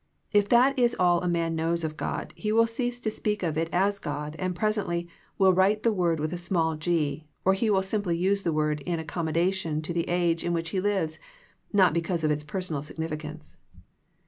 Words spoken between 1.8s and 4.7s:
of God he will cease to speak of it as God, and